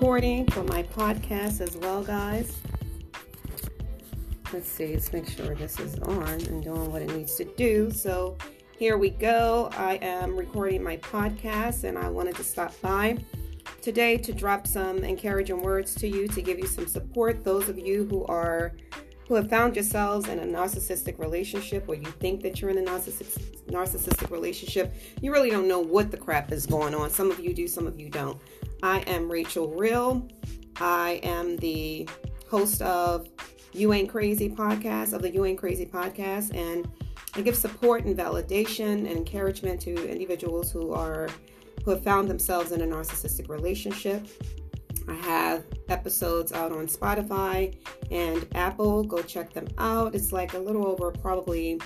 [0.00, 2.56] recording for my podcast as well, guys.
[4.50, 7.90] Let's see, let's make sure this is on and doing what it needs to do.
[7.90, 8.38] So,
[8.78, 9.68] here we go.
[9.74, 13.18] I am recording my podcast and I wanted to stop by
[13.82, 17.44] today to drop some encouraging words to you to give you some support.
[17.44, 18.72] Those of you who are
[19.28, 22.90] who have found yourselves in a narcissistic relationship or you think that you're in a
[22.90, 27.10] narcissistic narcissistic relationship, you really don't know what the crap is going on.
[27.10, 28.40] Some of you do, some of you don't.
[28.82, 30.26] I am Rachel Real.
[30.76, 32.08] I am the
[32.48, 33.28] host of
[33.72, 36.88] You Ain't Crazy podcast, of the You Ain't Crazy podcast, and
[37.34, 41.28] I give support and validation and encouragement to individuals who are
[41.84, 44.26] who have found themselves in a narcissistic relationship.
[45.08, 47.74] I have episodes out on Spotify
[48.10, 49.02] and Apple.
[49.04, 50.14] Go check them out.
[50.14, 51.80] It's like a little over probably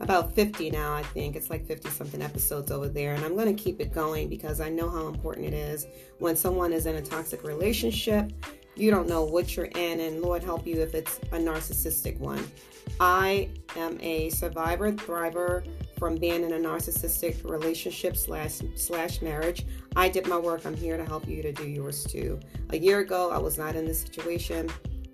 [0.00, 1.36] about 50 now, I think.
[1.36, 3.14] It's like 50 something episodes over there.
[3.14, 5.86] And I'm going to keep it going because I know how important it is
[6.18, 8.32] when someone is in a toxic relationship.
[8.74, 12.50] You don't know what you're in, and Lord help you if it's a narcissistic one.
[12.98, 15.66] I am a survivor, thriver
[15.98, 19.66] from being in a narcissistic relationship slash slash marriage.
[19.94, 20.64] I did my work.
[20.64, 22.40] I'm here to help you to do yours too.
[22.70, 24.70] A year ago, I was not in this situation.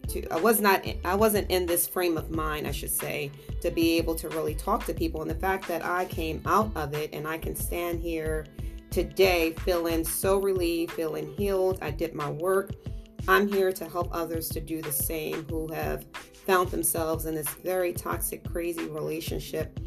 [0.08, 3.70] To, I was not I wasn't in this frame of mind, I should say, to
[3.70, 5.22] be able to really talk to people.
[5.22, 8.46] And the fact that I came out of it and I can stand here
[8.90, 11.78] today feeling so relieved, feeling healed.
[11.82, 12.72] I did my work.
[13.26, 16.06] I'm here to help others to do the same who have
[16.46, 19.78] found themselves in this very toxic, crazy relationship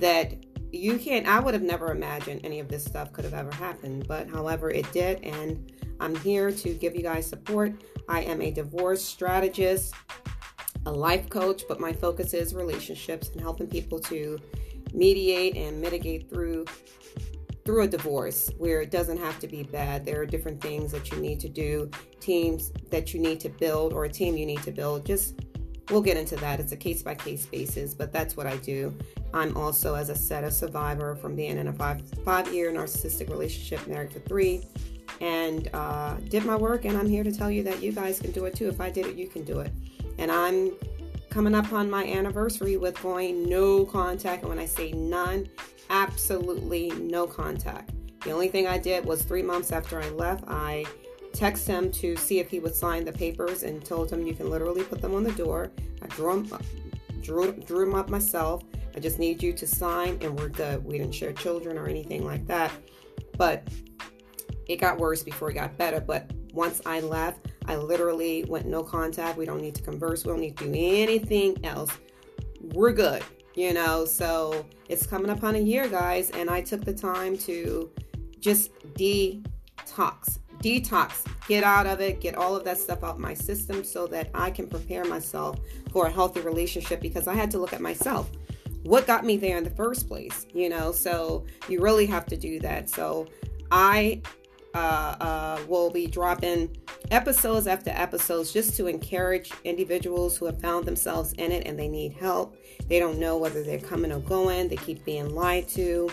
[0.00, 0.34] that
[0.72, 4.06] you can't i would have never imagined any of this stuff could have ever happened
[4.06, 7.72] but however it did and i'm here to give you guys support
[8.08, 9.94] i am a divorce strategist
[10.86, 14.38] a life coach but my focus is relationships and helping people to
[14.92, 16.64] mediate and mitigate through
[17.66, 20.06] through a divorce where it doesn't have to be bad.
[20.06, 21.90] There are different things that you need to do
[22.20, 25.04] teams that you need to build or a team you need to build.
[25.04, 25.40] Just
[25.90, 26.60] we'll get into that.
[26.60, 28.96] It's a case by case basis but that's what i do.
[29.34, 33.28] I'm also, as I said, a survivor from being in a five five year narcissistic
[33.28, 34.62] relationship, married for three,
[35.20, 36.84] and uh, did my work.
[36.84, 38.68] And I'm here to tell you that you guys can do it too.
[38.68, 39.72] If I did it, you can do it.
[40.18, 40.72] And I'm
[41.30, 44.42] coming up on my anniversary with going no contact.
[44.42, 45.48] And when I say none,
[45.90, 47.92] absolutely no contact.
[48.22, 50.84] The only thing I did was three months after I left, I
[51.32, 54.50] texted him to see if he would sign the papers and told him you can
[54.50, 55.70] literally put them on the door.
[56.02, 56.60] I drew them,
[57.20, 58.64] drew, drew them up myself
[58.96, 60.82] I just need you to sign and we're good.
[60.82, 62.72] We didn't share children or anything like that.
[63.36, 63.68] But
[64.66, 66.00] it got worse before it got better.
[66.00, 69.38] But once I left, I literally went no contact.
[69.38, 70.24] We don't need to converse.
[70.24, 71.90] We don't need to do anything else.
[72.60, 73.22] We're good,
[73.54, 74.04] you know.
[74.04, 76.30] So it's coming up on a year, guys.
[76.30, 77.90] And I took the time to
[78.40, 83.84] just detox, detox, get out of it, get all of that stuff out my system
[83.84, 85.58] so that I can prepare myself
[85.92, 88.30] for a healthy relationship because I had to look at myself
[88.86, 90.92] what got me there in the first place, you know?
[90.92, 92.88] So you really have to do that.
[92.88, 93.26] So
[93.70, 94.22] I
[94.76, 96.76] uh, uh, will be dropping
[97.10, 101.88] episodes after episodes just to encourage individuals who have found themselves in it and they
[101.88, 102.58] need help.
[102.86, 106.10] They don't know whether they're coming or going, they keep being lied to,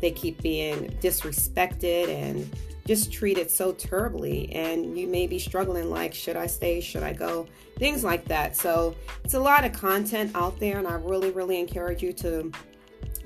[0.00, 2.50] they keep being disrespected and
[2.86, 4.50] just treated so terribly.
[4.54, 6.80] And you may be struggling like should i stay?
[6.80, 7.46] Should i go?
[7.76, 8.56] Things like that.
[8.56, 12.50] So it's a lot of content out there and i really really encourage you to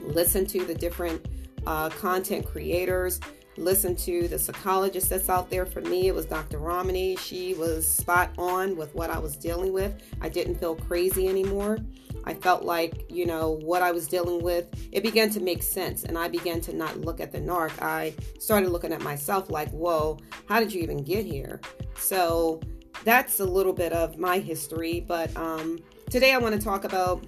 [0.00, 1.24] listen to the different
[1.68, 3.20] uh, content creators
[3.56, 7.86] listen to the psychologist that's out there for me it was dr ramani she was
[7.86, 11.78] spot on with what i was dealing with i didn't feel crazy anymore
[12.24, 16.04] I felt like, you know, what I was dealing with, it began to make sense.
[16.04, 17.80] And I began to not look at the narc.
[17.82, 21.60] I started looking at myself like, whoa, how did you even get here?
[21.96, 22.60] So
[23.04, 25.00] that's a little bit of my history.
[25.00, 25.78] But um,
[26.10, 27.24] today I want to talk about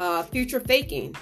[0.00, 1.14] uh, future faking.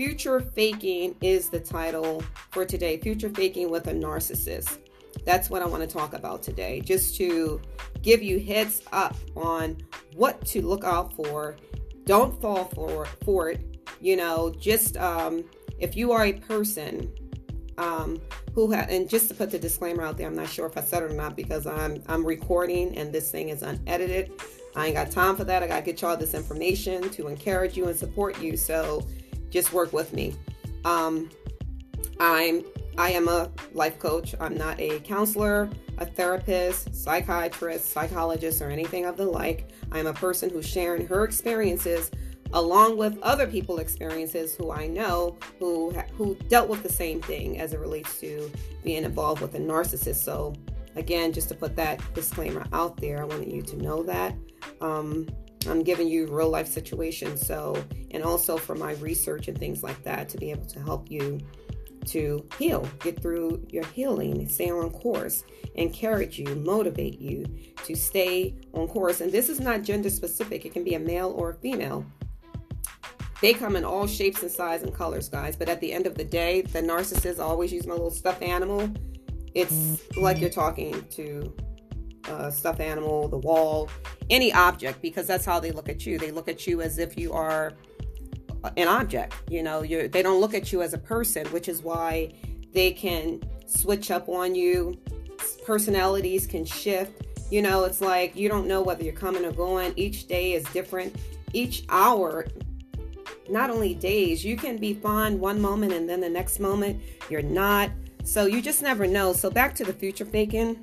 [0.00, 2.96] Future faking is the title for today.
[2.96, 4.78] Future faking with a narcissist.
[5.26, 7.60] That's what I want to talk about today, just to
[8.00, 9.76] give you heads up on
[10.14, 11.56] what to look out for
[12.06, 13.78] don't fall for for it.
[14.00, 15.44] You know, just um,
[15.78, 17.12] if you are a person
[17.76, 18.22] um,
[18.54, 20.80] who ha- and just to put the disclaimer out there, I'm not sure if I
[20.80, 24.32] said it or not because I'm I'm recording and this thing is unedited.
[24.74, 25.62] I ain't got time for that.
[25.62, 28.56] I gotta get y'all this information to encourage you and support you.
[28.56, 29.06] So
[29.50, 30.34] just work with me.
[30.84, 31.30] Um,
[32.18, 32.64] I'm
[32.98, 34.34] I am a life coach.
[34.40, 39.70] I'm not a counselor, a therapist, psychiatrist, psychologist, or anything of the like.
[39.92, 42.10] I'm a person who's sharing her experiences
[42.52, 47.60] along with other people experiences who I know who who dealt with the same thing
[47.60, 48.50] as it relates to
[48.82, 50.16] being involved with a narcissist.
[50.16, 50.54] So
[50.96, 54.34] again, just to put that disclaimer out there, I wanted you to know that.
[54.80, 55.28] Um,
[55.68, 57.46] I'm giving you real life situations.
[57.46, 61.10] So, and also for my research and things like that to be able to help
[61.10, 61.40] you
[62.06, 67.44] to heal, get through your healing, stay on course, encourage you, motivate you
[67.84, 69.20] to stay on course.
[69.20, 72.04] And this is not gender specific, it can be a male or a female.
[73.40, 75.56] They come in all shapes and size and colors, guys.
[75.56, 78.90] But at the end of the day, the narcissist always use my little stuffed animal.
[79.54, 81.54] It's like you're talking to
[82.30, 83.88] a stuffed animal, the wall,
[84.28, 86.18] any object, because that's how they look at you.
[86.18, 87.72] They look at you as if you are
[88.76, 89.34] an object.
[89.48, 92.32] You know, you they don't look at you as a person, which is why
[92.72, 94.98] they can switch up on you.
[95.64, 97.26] Personalities can shift.
[97.50, 99.92] You know, it's like you don't know whether you're coming or going.
[99.96, 101.16] Each day is different.
[101.52, 102.46] Each hour
[103.48, 107.42] not only days, you can be fine one moment and then the next moment you're
[107.42, 107.90] not.
[108.24, 109.32] So you just never know.
[109.32, 110.78] So back to the future faking,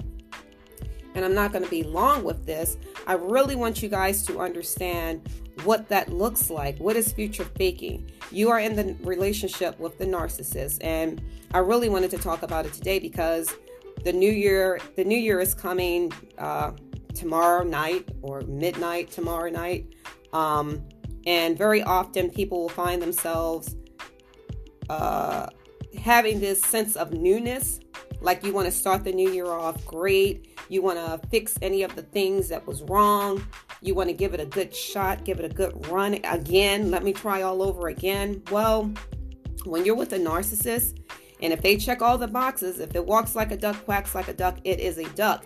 [1.17, 2.77] and I'm not going to be long with this.
[3.07, 5.27] I really want you guys to understand
[5.63, 6.77] what that looks like.
[6.77, 8.11] What is future faking?
[8.31, 11.19] You are in the relationship with the narcissist, and
[11.55, 13.51] I really wanted to talk about it today because
[14.03, 16.73] the new year, the new year is coming uh,
[17.15, 19.95] tomorrow night or midnight tomorrow night.
[20.33, 20.83] Um,
[21.25, 23.75] and very often people will find themselves
[24.87, 25.47] uh,
[25.99, 27.79] having this sense of newness.
[28.21, 30.59] Like you want to start the new year off great.
[30.69, 33.45] You want to fix any of the things that was wrong.
[33.81, 36.91] You want to give it a good shot, give it a good run again.
[36.91, 38.41] Let me try all over again.
[38.51, 38.91] Well,
[39.65, 40.99] when you're with a narcissist,
[41.41, 44.27] and if they check all the boxes, if it walks like a duck, quacks like
[44.27, 45.45] a duck, it is a duck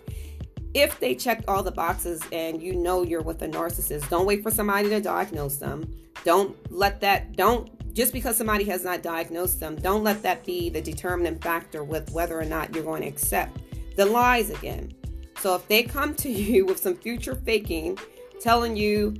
[0.74, 4.42] if they check all the boxes and you know you're with a narcissist, don't wait
[4.44, 5.94] for somebody to diagnose them.
[6.24, 10.70] Don't let that, don't, just because somebody has not diagnosed them, don't let that be
[10.70, 13.60] the determining factor with whether or not you're going to accept
[13.96, 14.94] the lies again.
[15.40, 17.98] So if they come to you with some future faking,
[18.40, 19.16] telling you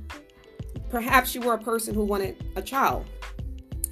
[0.88, 3.06] perhaps you were a person who wanted a child,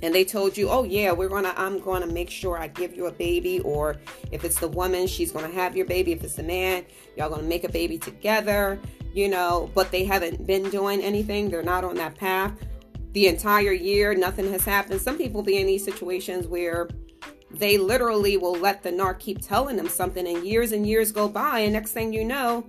[0.03, 2.69] and they told you, "Oh yeah, we're going to I'm going to make sure I
[2.69, 3.97] give you a baby or
[4.31, 6.13] if it's the woman, she's going to have your baby.
[6.13, 6.87] If it's the man,
[7.17, 8.81] y'all going to make a baby together."
[9.13, 11.51] You know, but they haven't been doing anything.
[11.51, 12.53] They're not on that path.
[13.13, 15.01] The entire year, nothing has happened.
[15.01, 16.89] Some people be in these situations where
[17.51, 21.29] they literally will let the narc keep telling them something and years and years go
[21.29, 22.65] by and next thing you know,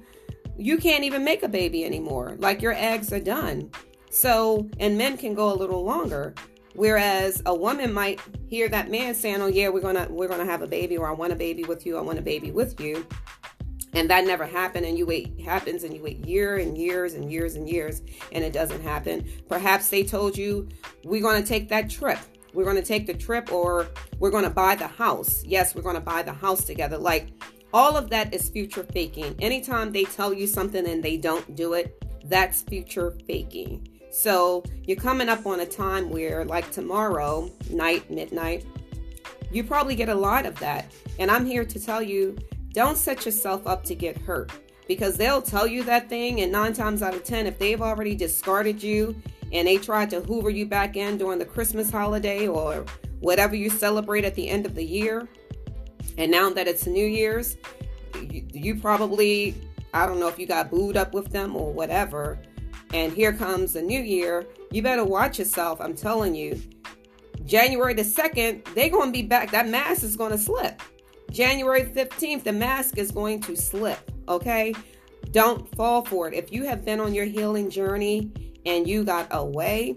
[0.58, 2.36] you can't even make a baby anymore.
[2.40, 3.70] Like your eggs are done.
[4.10, 6.34] So, and men can go a little longer.
[6.74, 10.62] Whereas a woman might hear that man saying, "Oh yeah, we're gonna we're gonna have
[10.62, 13.06] a baby," or "I want a baby with you," "I want a baby with you,"
[13.94, 17.32] and that never happened, and you wait happens, and you wait year and years and
[17.32, 18.02] years and years,
[18.32, 19.26] and it doesn't happen.
[19.48, 20.68] Perhaps they told you,
[21.04, 22.20] "We're gonna take that trip."
[22.54, 23.88] We're going to take the trip or
[24.20, 25.44] we're going to buy the house.
[25.46, 26.98] Yes, we're going to buy the house together.
[26.98, 27.30] Like
[27.74, 29.36] all of that is future faking.
[29.40, 33.88] Anytime they tell you something and they don't do it, that's future faking.
[34.12, 38.66] So you're coming up on a time where, like tomorrow night, midnight,
[39.52, 40.92] you probably get a lot of that.
[41.20, 42.38] And I'm here to tell you
[42.74, 44.52] don't set yourself up to get hurt
[44.88, 48.16] because they'll tell you that thing, and nine times out of ten, if they've already
[48.16, 49.16] discarded you
[49.52, 52.86] and they tried to hoover you back in during the Christmas holiday or
[53.20, 55.28] whatever you celebrate at the end of the year,
[56.18, 57.58] and now that it's New Year's,
[58.16, 59.56] you, you probably,
[59.94, 62.40] I don't know if you got booed up with them or whatever
[62.94, 65.80] and here comes the new year, you better watch yourself.
[65.80, 66.62] I'm telling you.
[67.46, 69.52] January the 2nd, they're going to be back.
[69.52, 70.82] That mask is going to slip.
[71.32, 74.12] January 15th, the mask is going to slip.
[74.28, 74.74] Okay?
[75.32, 76.34] Don't fall for it.
[76.34, 78.32] If you have been on your healing journey
[78.66, 79.96] and you got away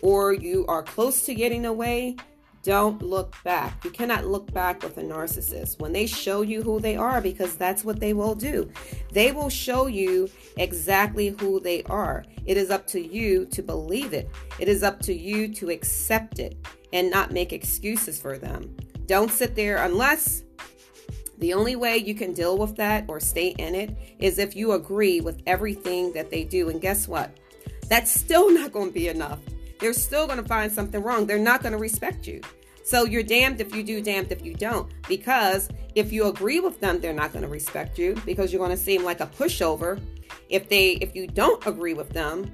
[0.00, 2.16] or you are close to getting away,
[2.62, 3.84] don't look back.
[3.84, 5.80] You cannot look back with a narcissist.
[5.80, 8.68] When they show you who they are, because that's what they will do,
[9.12, 12.24] they will show you exactly who they are.
[12.44, 14.28] It is up to you to believe it,
[14.58, 16.56] it is up to you to accept it
[16.92, 18.76] and not make excuses for them.
[19.06, 20.42] Don't sit there unless
[21.38, 24.72] the only way you can deal with that or stay in it is if you
[24.72, 26.70] agree with everything that they do.
[26.70, 27.36] And guess what?
[27.88, 29.40] That's still not going to be enough
[29.78, 31.26] they're still going to find something wrong.
[31.26, 32.40] They're not going to respect you.
[32.84, 34.90] So you're damned if you do, damned if you don't.
[35.08, 38.76] Because if you agree with them, they're not going to respect you because you're going
[38.76, 40.00] to seem like a pushover.
[40.48, 42.52] If they if you don't agree with them,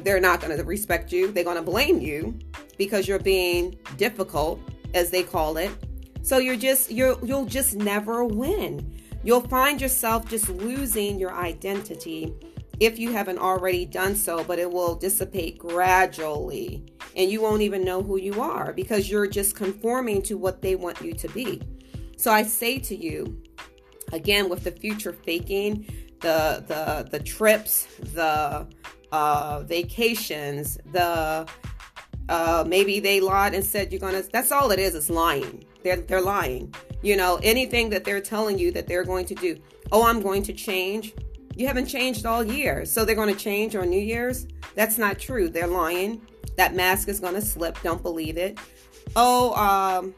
[0.00, 1.30] they're not going to respect you.
[1.30, 2.38] They're going to blame you
[2.78, 4.58] because you're being difficult
[4.94, 5.70] as they call it.
[6.24, 8.98] So you're just you're you'll just never win.
[9.22, 12.34] You'll find yourself just losing your identity
[12.80, 17.84] if you haven't already done so, but it will dissipate gradually and you won't even
[17.84, 21.60] know who you are because you're just conforming to what they want you to be.
[22.16, 23.42] So I say to you,
[24.10, 25.86] again with the future faking,
[26.20, 28.66] the the the trips, the
[29.12, 31.46] uh, vacations, the
[32.30, 34.22] uh, maybe they lied and said you're gonna.
[34.22, 34.94] That's all it is.
[34.94, 35.66] It's lying.
[35.84, 36.74] They're they're lying.
[37.02, 39.58] You know anything that they're telling you that they're going to do.
[39.92, 41.14] Oh, I'm going to change.
[41.54, 44.48] You haven't changed all year, so they're going to change on New Year's.
[44.74, 45.48] That's not true.
[45.48, 46.20] They're lying.
[46.56, 47.80] That mask is going to slip.
[47.82, 48.58] Don't believe it.
[49.14, 50.14] Oh, um,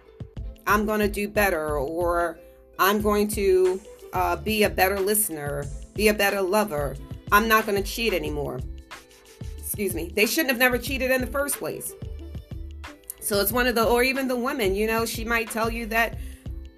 [0.66, 2.38] I'm going to do better, or
[2.78, 3.80] I'm going to
[4.12, 6.96] uh, be a better listener, be a better lover.
[7.32, 8.60] I'm not going to cheat anymore.
[9.58, 10.12] Excuse me.
[10.14, 11.92] They shouldn't have never cheated in the first place.
[13.26, 15.86] So it's one of the, or even the women, you know, she might tell you
[15.86, 16.16] that,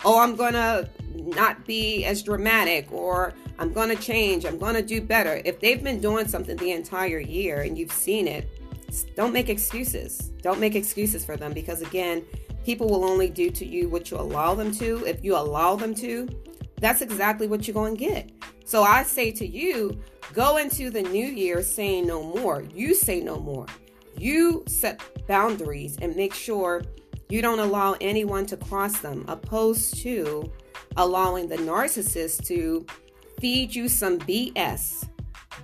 [0.02, 4.74] oh, I'm going to not be as dramatic, or I'm going to change, I'm going
[4.74, 5.42] to do better.
[5.44, 8.48] If they've been doing something the entire year and you've seen it,
[9.14, 10.30] don't make excuses.
[10.40, 12.24] Don't make excuses for them because, again,
[12.64, 15.04] people will only do to you what you allow them to.
[15.04, 16.26] If you allow them to,
[16.80, 18.32] that's exactly what you're going to get.
[18.64, 20.00] So I say to you,
[20.32, 22.62] go into the new year saying no more.
[22.72, 23.66] You say no more.
[24.18, 26.82] You set boundaries and make sure
[27.28, 30.50] you don't allow anyone to cross them, opposed to
[30.96, 32.86] allowing the narcissist to
[33.40, 35.08] feed you some BS.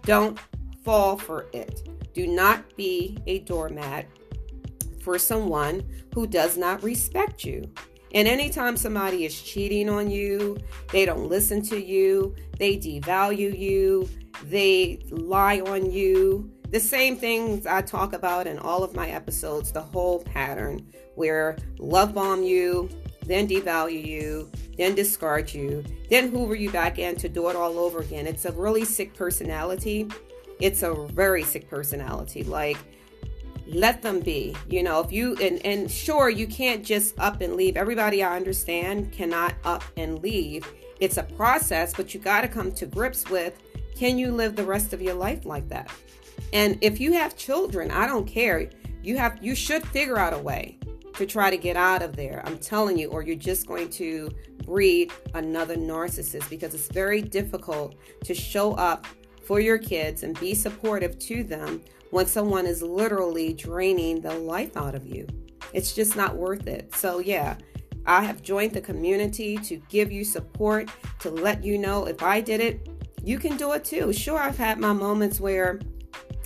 [0.03, 0.39] Don't
[0.85, 1.89] fall for it.
[2.13, 4.07] Do not be a doormat
[5.03, 5.83] for someone
[6.15, 7.65] who does not respect you.
[8.15, 10.57] And anytime somebody is cheating on you,
[10.93, 14.09] they don't listen to you, they devalue you,
[14.45, 16.54] they lie on you.
[16.71, 21.57] The same things I talk about in all of my episodes, the whole pattern where
[21.79, 22.89] love bomb you,
[23.27, 27.79] then devalue you, then discard you, then hoover you back in to do it all
[27.79, 28.27] over again.
[28.27, 30.09] It's a really sick personality.
[30.61, 32.45] It's a very sick personality.
[32.45, 32.79] Like,
[33.67, 37.55] let them be you know if you and and sure you can't just up and
[37.55, 42.49] leave everybody i understand cannot up and leave it's a process but you got to
[42.49, 43.63] come to grips with
[43.97, 45.91] can you live the rest of your life like that
[46.53, 48.69] and if you have children i don't care
[49.03, 50.79] you have you should figure out a way
[51.15, 54.31] to try to get out of there i'm telling you or you're just going to
[54.65, 59.07] breed another narcissist because it's very difficult to show up
[59.45, 64.77] for your kids and be supportive to them when someone is literally draining the life
[64.77, 65.27] out of you.
[65.73, 66.95] It's just not worth it.
[66.95, 67.57] So, yeah,
[68.07, 72.41] I have joined the community to give you support, to let you know if I
[72.41, 72.89] did it,
[73.23, 74.13] you can do it too.
[74.13, 75.81] Sure, I've had my moments where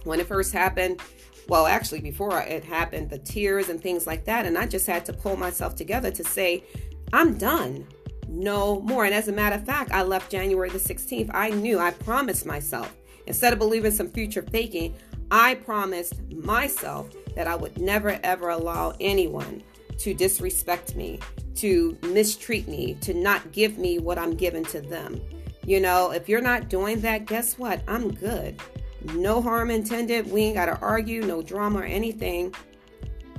[0.08, 1.00] when it first happened,
[1.48, 4.44] well, actually, before it happened, the tears and things like that.
[4.44, 6.64] And I just had to pull myself together to say,
[7.12, 7.86] I'm done.
[8.28, 9.06] No more.
[9.06, 11.30] And as a matter of fact, I left January the 16th.
[11.32, 12.94] I knew, I promised myself,
[13.26, 14.94] instead of believing some future faking,
[15.30, 19.62] I promised myself that I would never ever allow anyone
[19.98, 21.20] to disrespect me,
[21.56, 25.20] to mistreat me, to not give me what I'm giving to them.
[25.64, 27.82] You know, if you're not doing that, guess what?
[27.88, 28.60] I'm good.
[29.02, 30.30] No harm intended.
[30.30, 32.54] We ain't got to argue, no drama or anything.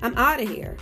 [0.01, 0.77] I'm out of here.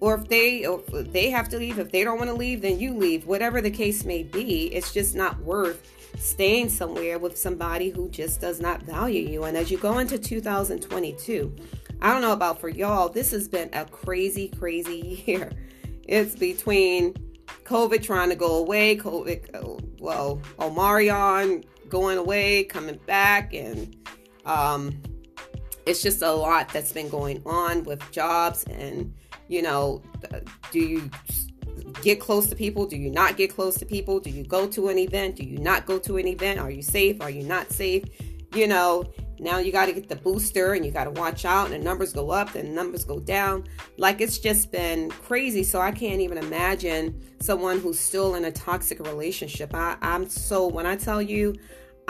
[0.00, 2.78] Or if they if they have to leave, if they don't want to leave, then
[2.78, 3.26] you leave.
[3.26, 5.86] Whatever the case may be, it's just not worth
[6.18, 9.44] staying somewhere with somebody who just does not value you.
[9.44, 11.54] And as you go into 2022,
[12.02, 15.52] I don't know about for y'all, this has been a crazy, crazy year.
[16.08, 17.14] It's between
[17.64, 23.96] COVID trying to go away, COVID, uh, well, Omicron going away, coming back, and
[24.46, 25.00] um,
[25.86, 29.12] it's just a lot that's been going on with jobs and
[29.48, 30.02] you know
[30.70, 31.10] do you
[32.02, 32.86] get close to people?
[32.86, 34.20] Do you not get close to people?
[34.20, 35.36] Do you go to an event?
[35.36, 36.60] Do you not go to an event?
[36.60, 37.20] Are you safe?
[37.20, 38.04] Are you not safe?
[38.54, 41.66] You know, now you got to get the booster and you got to watch out,
[41.66, 43.64] and the numbers go up and numbers go down.
[43.96, 45.62] Like it's just been crazy.
[45.62, 49.74] So I can't even imagine someone who's still in a toxic relationship.
[49.74, 51.54] I, I'm so, when I tell you,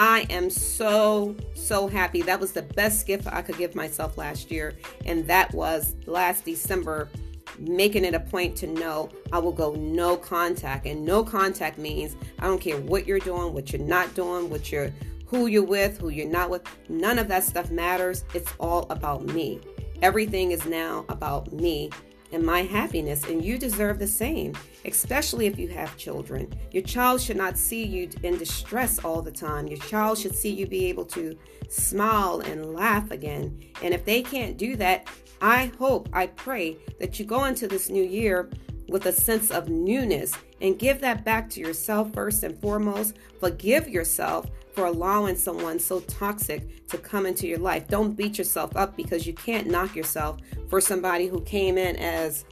[0.00, 2.22] I am so, so happy.
[2.22, 4.78] That was the best gift I could give myself last year.
[5.04, 7.10] And that was last December
[7.58, 10.86] making it a point to know I will go no contact.
[10.86, 14.72] And no contact means I don't care what you're doing, what you're not doing, what
[14.72, 14.90] you're
[15.26, 16.62] who you're with, who you're not with.
[16.88, 18.24] None of that stuff matters.
[18.32, 19.60] It's all about me.
[20.00, 21.90] Everything is now about me
[22.32, 26.52] and my happiness, and you deserve the same, especially if you have children.
[26.70, 29.66] Your child should not see you in distress all the time.
[29.66, 31.36] Your child should see you be able to
[31.68, 33.60] smile and laugh again.
[33.82, 35.08] And if they can't do that,
[35.40, 38.50] I hope, I pray that you go into this new year
[38.90, 43.16] with a sense of newness and give that back to yourself first and foremost.
[43.38, 47.88] Forgive yourself for allowing someone so toxic to come into your life.
[47.88, 52.44] Don't beat yourself up because you can't knock yourself for somebody who came in as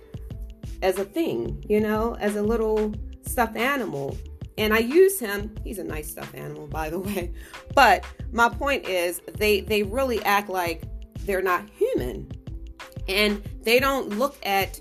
[0.81, 4.17] as a thing, you know, as a little stuffed animal
[4.59, 5.55] and I use him.
[5.65, 7.33] He's a nice stuffed animal, by the way.
[7.75, 10.83] But my point is, they they really act like
[11.21, 12.31] they're not human,
[13.09, 14.81] and they don't look at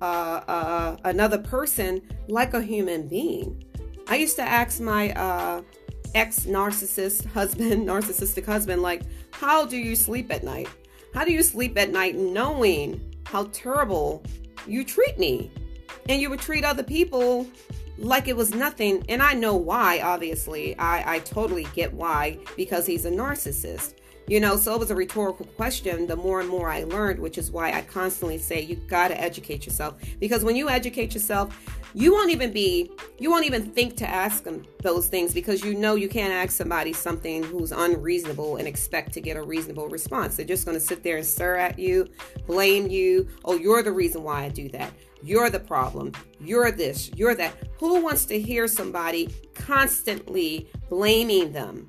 [0.00, 3.64] uh, uh, another person like a human being.
[4.08, 5.62] I used to ask my uh,
[6.14, 10.68] ex narcissist husband, narcissistic husband, like, how do you sleep at night?
[11.14, 14.22] How do you sleep at night knowing how terrible
[14.66, 15.50] you treat me?
[16.08, 17.46] And you would treat other people
[17.98, 19.04] like it was nothing.
[19.08, 20.76] And I know why, obviously.
[20.78, 23.94] I, I totally get why, because he's a narcissist.
[24.28, 26.06] You know, so it was a rhetorical question.
[26.06, 29.18] The more and more I learned, which is why I constantly say you got to
[29.18, 29.94] educate yourself.
[30.20, 31.58] Because when you educate yourself,
[31.94, 35.72] you won't even be, you won't even think to ask them those things because you
[35.72, 40.36] know you can't ask somebody something who's unreasonable and expect to get a reasonable response.
[40.36, 42.06] They're just going to sit there and stare at you,
[42.46, 43.28] blame you.
[43.46, 44.92] Oh, you're the reason why I do that.
[45.22, 46.12] You're the problem.
[46.38, 47.10] You're this.
[47.16, 47.54] You're that.
[47.80, 51.88] Who wants to hear somebody constantly blaming them?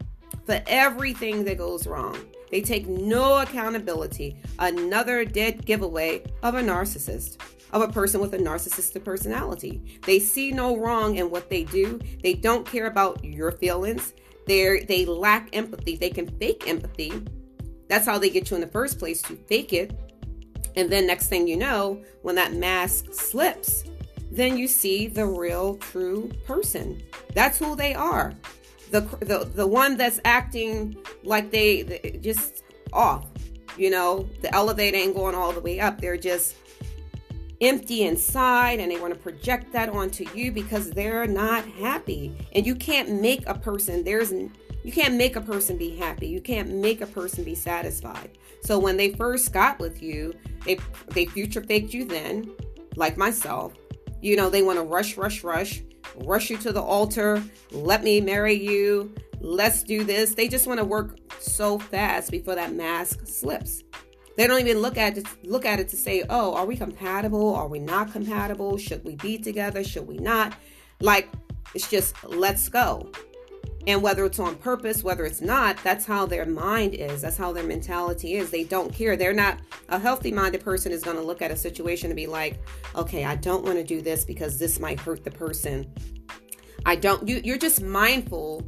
[0.49, 2.17] For everything that goes wrong.
[2.49, 4.41] They take no accountability.
[4.57, 7.37] Another dead giveaway of a narcissist,
[7.71, 9.99] of a person with a narcissistic personality.
[10.07, 11.99] They see no wrong in what they do.
[12.23, 14.15] They don't care about your feelings.
[14.47, 15.95] They they lack empathy.
[15.95, 17.13] They can fake empathy.
[17.87, 19.95] That's how they get you in the first place to fake it.
[20.75, 23.83] And then next thing you know, when that mask slips,
[24.31, 27.03] then you see the real true person.
[27.35, 28.33] That's who they are
[28.91, 33.27] the the the one that's acting like they, just off.
[33.77, 36.01] You know, the elevator ain't going all the way up.
[36.01, 36.55] They're just
[37.61, 42.35] empty inside and they want to project that onto you because they're not happy.
[42.53, 46.27] And you can't make a person there's you can't make a person be happy.
[46.27, 48.37] You can't make a person be satisfied.
[48.61, 50.33] So when they first got with you,
[50.65, 50.79] they
[51.09, 52.51] they future faked you then,
[52.95, 53.73] like myself.
[54.21, 55.81] You know, they want to rush rush rush
[56.15, 60.35] rush you to the altar, let me marry you, let's do this.
[60.35, 63.83] They just want to work so fast before that mask slips.
[64.37, 67.53] They don't even look at it look at it to say, "Oh, are we compatible?
[67.55, 68.77] Are we not compatible?
[68.77, 69.83] Should we be together?
[69.83, 70.53] Should we not?"
[71.01, 71.27] Like
[71.75, 73.11] it's just let's go.
[73.87, 77.21] And whether it's on purpose, whether it's not, that's how their mind is.
[77.21, 78.51] That's how their mentality is.
[78.51, 79.15] They don't care.
[79.15, 82.27] They're not a healthy minded person is going to look at a situation and be
[82.27, 82.59] like,
[82.95, 85.91] okay, I don't want to do this because this might hurt the person.
[86.85, 88.67] I don't, you, you're just mindful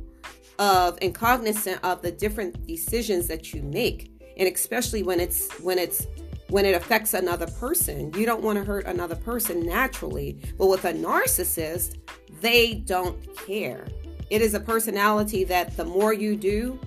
[0.60, 4.12] of and cognizant of the different decisions that you make.
[4.38, 6.08] And especially when it's, when it's,
[6.52, 8.13] when it affects another person.
[8.13, 10.41] You don't want to hurt another person naturally.
[10.58, 11.97] But with a narcissist,
[12.41, 13.88] they don't care.
[14.31, 16.79] It is a personality that the more you do,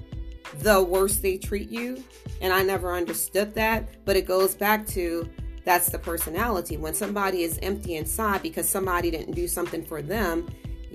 [0.60, 2.02] the worse they treat you.
[2.40, 5.28] And I never understood that, but it goes back to
[5.62, 6.78] that's the personality.
[6.78, 10.48] When somebody is empty inside because somebody didn't do something for them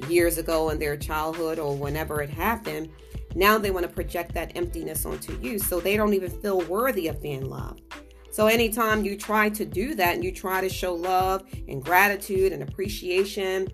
[0.07, 2.89] years ago in their childhood or whenever it happened,
[3.35, 7.09] now they want to project that emptiness onto you so they don't even feel worthy
[7.09, 7.83] of being loved.
[8.31, 12.53] So anytime you try to do that and you try to show love and gratitude
[12.53, 13.67] and appreciation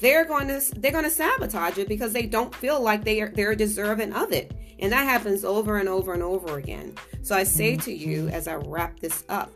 [0.00, 3.28] they're going to they're going to sabotage it because they don't feel like they are
[3.28, 4.52] they're deserving of it.
[4.78, 6.94] And that happens over and over and over again.
[7.22, 8.34] So i say to you mm-hmm.
[8.34, 9.50] as i wrap this up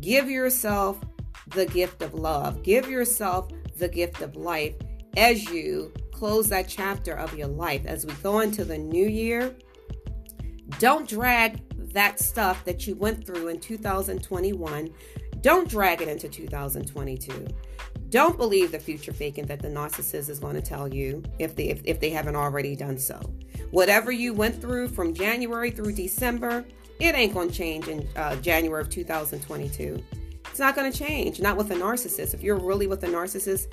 [0.00, 0.98] give yourself
[1.48, 2.62] the gift of love.
[2.62, 4.74] Give yourself the gift of life
[5.16, 9.54] as you close that chapter of your life as we go into the new year.
[10.78, 14.90] Don't drag that stuff that you went through in 2021
[15.40, 17.46] don't drag it into 2022
[18.10, 21.68] don't believe the future faking that the narcissist is going to tell you if they
[21.68, 23.20] if, if they haven't already done so.
[23.70, 26.64] Whatever you went through from January through December,
[27.00, 30.02] it ain't going to change in uh, January of 2022.
[30.50, 31.40] It's not going to change.
[31.40, 32.34] Not with a narcissist.
[32.34, 33.66] If you're really with a narcissist,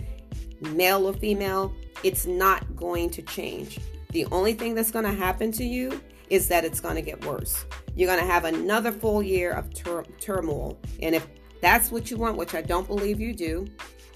[0.61, 3.79] male or female, it's not going to change.
[4.11, 7.23] The only thing that's going to happen to you is that it's going to get
[7.25, 7.65] worse.
[7.95, 10.77] You're going to have another full year of tur- turmoil.
[11.01, 11.27] And if
[11.61, 13.67] that's what you want, which I don't believe you do,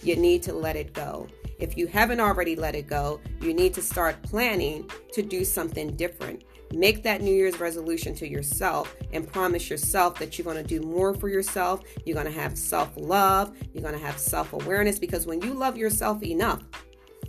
[0.01, 1.27] you need to let it go.
[1.59, 5.95] If you haven't already let it go, you need to start planning to do something
[5.95, 6.43] different.
[6.73, 10.85] Make that New Year's resolution to yourself and promise yourself that you're going to do
[10.85, 11.81] more for yourself.
[12.05, 13.57] You're going to have self love.
[13.73, 16.63] You're going to have self awareness because when you love yourself enough,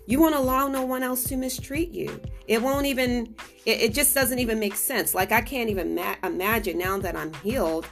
[0.06, 2.20] you won't allow no one else to mistreat you.
[2.46, 5.14] It won't even, it, it just doesn't even make sense.
[5.14, 7.86] Like, I can't even ma- imagine now that I'm healed,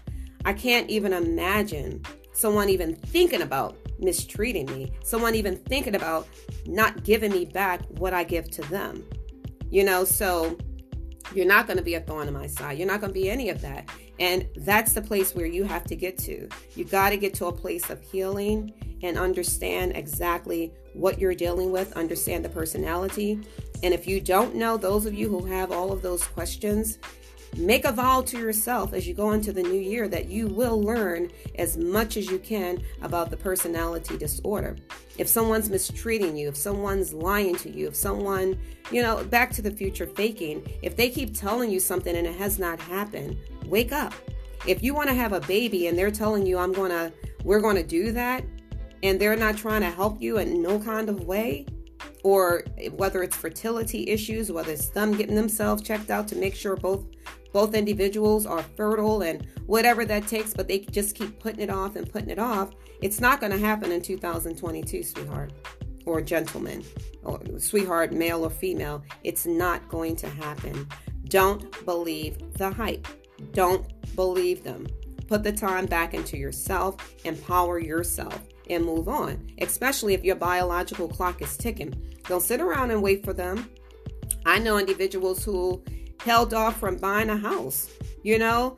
[0.45, 6.27] I can't even imagine someone even thinking about mistreating me, someone even thinking about
[6.67, 9.05] not giving me back what I give to them.
[9.71, 10.57] You know, so
[11.35, 12.79] you're not going to be a thorn in my side.
[12.79, 13.89] You're not going to be any of that.
[14.19, 16.49] And that's the place where you have to get to.
[16.75, 21.71] You got to get to a place of healing and understand exactly what you're dealing
[21.71, 23.41] with, understand the personality.
[23.83, 26.99] And if you don't know, those of you who have all of those questions,
[27.57, 30.81] Make a vow to yourself as you go into the new year that you will
[30.81, 34.77] learn as much as you can about the personality disorder.
[35.17, 38.59] If someone's mistreating you, if someone's lying to you, if someone,
[38.93, 42.37] you know, back to the future faking, if they keep telling you something and it
[42.37, 44.13] has not happened, wake up.
[44.67, 47.13] If you want to have a baby and they're telling you, I'm going to,
[47.45, 48.45] we're going to do that,
[49.03, 51.67] and they're not trying to help you in no kind of way,
[52.25, 56.77] or whether it's fertility issues, whether it's them getting themselves checked out to make sure
[56.77, 57.05] both
[57.53, 61.97] both individuals are fertile and whatever that takes, but they just keep putting it off
[61.97, 65.53] and putting it off, it's not going to happen in 2022, sweetheart
[66.05, 66.83] or gentleman,
[67.23, 69.03] or sweetheart, male or female.
[69.25, 70.89] It's not going to happen.
[71.25, 73.07] Don't believe the hype.
[73.53, 74.87] Don't believe them.
[75.27, 81.09] Put the time back into yourself, empower yourself, and move on, especially if your biological
[81.09, 81.95] clock is ticking.
[82.27, 83.71] Don't sit around and wait for them.
[84.47, 85.83] I know individuals who
[86.21, 87.91] held off from buying a house,
[88.23, 88.77] you know,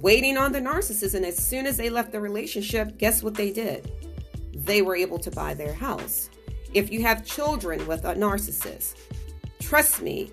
[0.00, 1.14] waiting on the narcissist.
[1.14, 3.90] And as soon as they left the relationship, guess what they did?
[4.54, 6.30] They were able to buy their house.
[6.74, 8.96] If you have children with a narcissist,
[9.60, 10.30] trust me,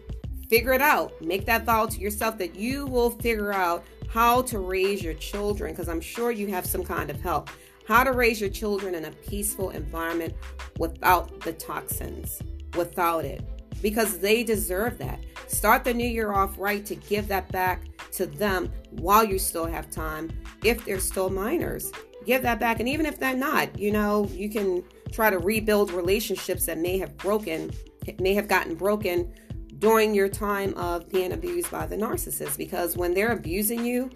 [0.50, 1.20] figure it out.
[1.22, 5.72] Make that vow to yourself that you will figure out how to raise your children
[5.72, 7.50] because I'm sure you have some kind of help.
[7.88, 10.34] How to raise your children in a peaceful environment
[10.80, 12.42] without the toxins,
[12.76, 13.42] without it
[13.84, 15.20] because they deserve that.
[15.46, 19.66] Start the new year off right to give that back to them while you still
[19.66, 20.32] have time,
[20.64, 21.92] if they're still minors.
[22.26, 22.80] Give that back.
[22.80, 26.98] And even if they're not, you know, you can try to rebuild relationships that may
[26.98, 27.72] have broken,
[28.20, 29.32] may have gotten broken
[29.80, 32.58] during your time of being abused by the narcissist.
[32.58, 34.10] Because when they're abusing you,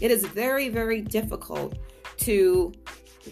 [0.00, 1.78] it is very, very difficult
[2.18, 2.72] to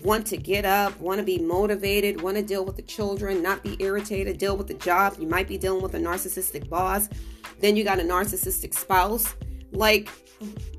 [0.03, 3.63] want to get up, want to be motivated, want to deal with the children, not
[3.63, 5.17] be irritated, deal with the job.
[5.19, 7.09] You might be dealing with a narcissistic boss.
[7.61, 9.35] Then you got a narcissistic spouse.
[9.73, 10.09] Like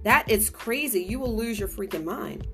[0.04, 1.04] that is crazy.
[1.04, 2.48] You will lose your freaking mind.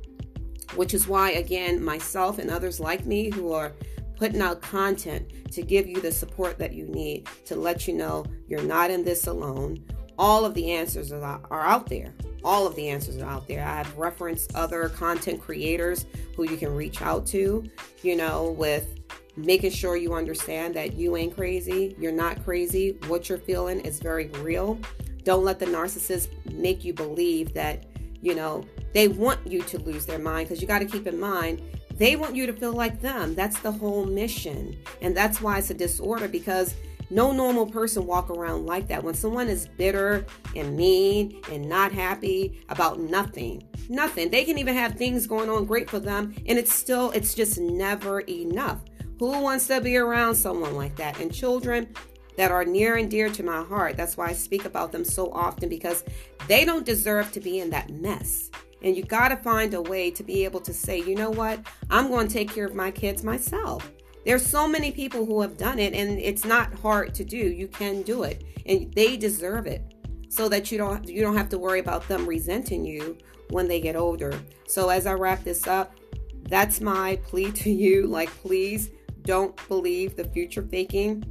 [0.75, 3.73] Which is why, again, myself and others like me who are
[4.15, 8.25] putting out content to give you the support that you need to let you know
[8.47, 9.83] you're not in this alone.
[10.17, 12.13] All of the answers are, out there
[12.43, 13.63] all of the answers are out there.
[13.63, 17.63] I have referenced other content creators who you can reach out to,
[18.01, 18.99] you know, with
[19.35, 22.97] making sure you understand that you ain't crazy, you're not crazy.
[23.07, 24.79] What you're feeling is very real.
[25.23, 27.85] Don't let the narcissist make you believe that,
[28.21, 31.19] you know, they want you to lose their mind because you got to keep in
[31.19, 31.61] mind
[31.97, 33.35] they want you to feel like them.
[33.35, 34.75] That's the whole mission.
[35.01, 36.75] And that's why it's a disorder because
[37.13, 39.03] no normal person walk around like that.
[39.03, 44.29] When someone is bitter and mean and not happy about nothing, nothing.
[44.29, 47.59] They can even have things going on great for them and it's still it's just
[47.59, 48.81] never enough.
[49.19, 51.19] Who wants to be around someone like that?
[51.19, 51.93] And children
[52.35, 53.95] that are near and dear to my heart.
[53.95, 56.03] That's why I speak about them so often because
[56.47, 58.49] they don't deserve to be in that mess.
[58.81, 61.59] And you got to find a way to be able to say, you know what?
[61.89, 63.89] I'm going to take care of my kids myself.
[64.25, 67.37] There's so many people who have done it and it's not hard to do.
[67.37, 69.93] You can do it and they deserve it
[70.29, 73.17] so that you don't you don't have to worry about them resenting you
[73.49, 74.33] when they get older.
[74.67, 75.95] So as I wrap this up,
[76.43, 78.89] that's my plea to you like please
[79.23, 81.23] don't believe the future faking.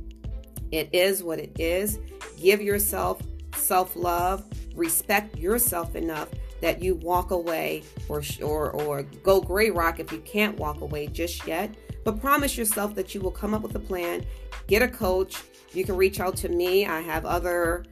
[0.70, 1.98] It is what it is.
[2.40, 3.20] Give yourself
[3.54, 6.28] self-love, respect yourself enough
[6.62, 11.06] that you walk away or or or go gray rock if you can't walk away
[11.06, 14.24] just yet but promise yourself that you will come up with a plan,
[14.66, 15.42] get a coach.
[15.72, 16.86] You can reach out to me.
[16.86, 17.84] I have other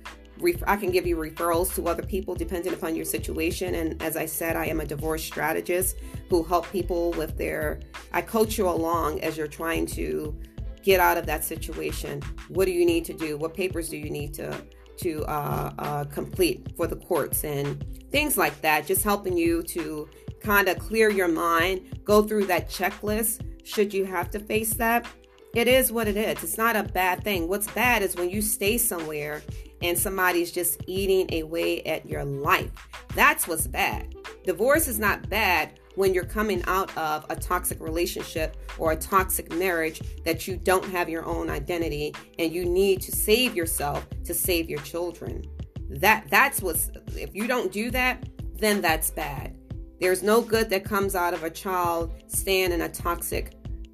[0.67, 3.75] I can give you referrals to other people depending upon your situation.
[3.75, 5.97] And as I said, I am a divorce strategist
[6.31, 7.81] who help people with their,
[8.15, 10.35] I coach you along as you're trying to
[10.83, 12.23] get out of that situation.
[12.49, 13.37] What do you need to do?
[13.37, 14.59] What papers do you need to,
[15.03, 18.87] to uh, uh, complete for the courts and things like that?
[18.87, 20.09] Just helping you to
[20.41, 25.07] kind of clear your mind, go through that checklist should you have to face that.
[25.55, 26.43] It is what it is.
[26.45, 27.49] It's not a bad thing.
[27.49, 29.43] What's bad is when you stay somewhere
[29.83, 32.71] and somebody's just eating away at your life.
[33.15, 34.15] That's what's bad.
[34.45, 39.53] Divorce is not bad when you're coming out of a toxic relationship or a toxic
[39.53, 44.33] marriage that you don't have your own identity and you need to save yourself to
[44.33, 45.45] save your children.
[45.91, 49.55] That that's what's if you don't do that, then that's bad.
[50.01, 53.53] There's no good that comes out of a child staying in a toxic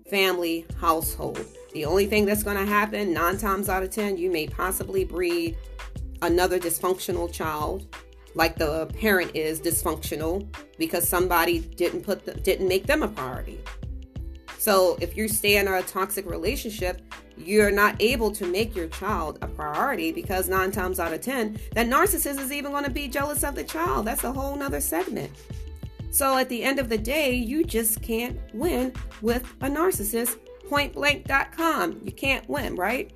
[0.09, 1.45] family household.
[1.73, 5.05] The only thing that's going to happen, nine times out of ten, you may possibly
[5.05, 5.59] breed
[6.23, 7.97] another dysfunctional child,
[8.37, 10.47] like the parent is dysfunctional
[10.79, 13.59] because somebody didn't put the, didn't make them a priority.
[14.59, 17.01] So if you stay in a toxic relationship,
[17.39, 21.59] you're not able to make your child a priority because nine times out of ten,
[21.73, 24.07] that narcissist is even going to be jealous of the child.
[24.07, 25.33] That's a whole nother segment.
[26.11, 30.39] So at the end of the day, you just can't win with a narcissist.
[30.69, 32.01] Pointblank.com.
[32.05, 33.13] You can't win, right?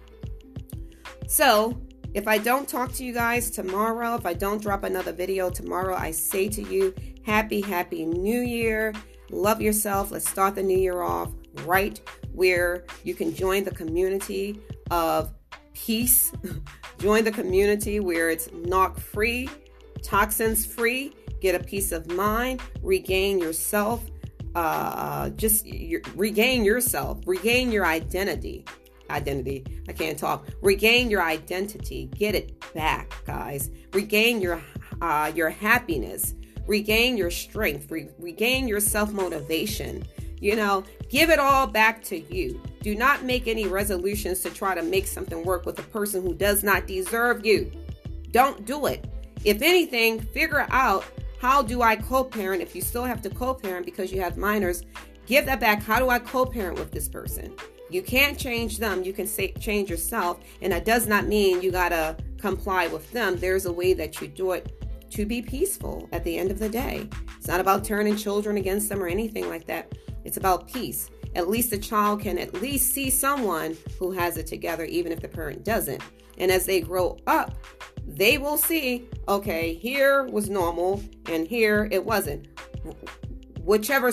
[1.27, 1.81] So
[2.13, 5.95] if I don't talk to you guys tomorrow, if I don't drop another video tomorrow,
[5.95, 6.95] I say to you,
[7.25, 8.93] happy, happy new year.
[9.31, 10.11] Love yourself.
[10.11, 11.31] Let's start the new year off
[11.65, 12.01] right
[12.33, 15.33] where you can join the community of
[15.73, 16.33] peace.
[16.99, 19.49] join the community where it's knock free,
[20.03, 24.03] toxins free, get a peace of mind, regain yourself,
[24.57, 28.65] uh, just your, regain yourself, regain your identity
[29.11, 29.65] identity.
[29.89, 30.47] I can't talk.
[30.63, 32.11] Regain your identity.
[32.17, 33.71] Get it back, guys.
[33.93, 34.63] Regain your
[35.03, 36.35] uh, your happiness.
[36.67, 37.91] Regain your strength.
[37.91, 40.05] Re- regain your self motivation.
[40.41, 42.63] You know, give it all back to you.
[42.81, 46.33] Do not make any resolutions to try to make something work with a person who
[46.33, 47.71] does not deserve you.
[48.31, 49.05] Don't do it.
[49.45, 51.05] If anything, figure out
[51.41, 54.83] how do I co-parent if you still have to co-parent because you have minors.
[55.27, 55.83] Give that back.
[55.83, 57.55] How do I co-parent with this person?
[57.91, 60.41] You can't change them, you can say, change yourself.
[60.63, 63.37] And that does not mean you got to comply with them.
[63.37, 66.69] There's a way that you do it to be peaceful at the end of the
[66.69, 67.09] day.
[67.37, 69.93] It's not about turning children against them or anything like that.
[70.25, 71.11] It's about peace.
[71.35, 75.21] At least the child can at least see someone who has it together, even if
[75.21, 76.03] the parent doesn't.
[76.39, 77.55] And as they grow up,
[78.07, 82.49] they will see okay, here was normal and here it wasn't.
[83.63, 84.13] Whichever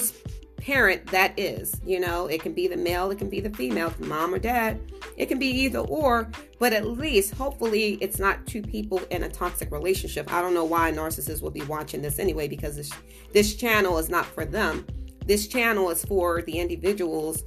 [0.68, 1.80] parent that is.
[1.86, 4.82] You know, it can be the male, it can be the female, mom or dad.
[5.16, 9.30] It can be either or, but at least hopefully it's not two people in a
[9.30, 10.32] toxic relationship.
[10.32, 12.92] I don't know why narcissists will be watching this anyway because this
[13.32, 14.86] this channel is not for them.
[15.26, 17.44] This channel is for the individuals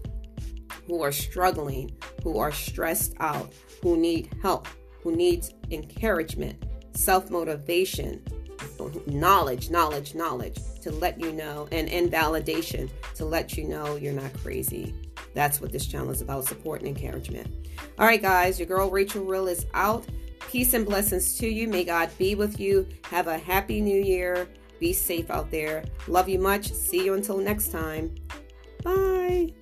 [0.87, 1.91] who are struggling,
[2.25, 3.53] who are stressed out,
[3.83, 4.67] who need help,
[5.03, 8.23] who needs encouragement, self-motivation,
[9.07, 14.13] knowledge, knowledge, knowledge to let you know, and and validation to let you know you're
[14.13, 14.95] not crazy.
[15.35, 17.71] That's what this channel is about support and encouragement.
[17.99, 20.07] All right, guys, your girl Rachel Real is out.
[20.49, 21.69] Peace and blessings to you.
[21.69, 22.89] May God be with you.
[23.11, 24.49] Have a happy new year.
[24.81, 25.85] Be safe out there.
[26.09, 26.73] Love you much.
[26.73, 28.15] See you until next time.
[28.83, 29.53] Bye.